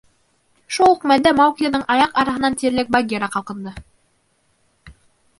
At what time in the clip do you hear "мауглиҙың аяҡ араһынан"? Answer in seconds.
1.39-2.57